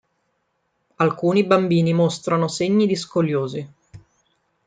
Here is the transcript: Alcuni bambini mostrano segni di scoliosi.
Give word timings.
Alcuni 0.95 1.43
bambini 1.45 1.93
mostrano 1.93 2.47
segni 2.47 2.87
di 2.87 2.95
scoliosi. 2.95 3.69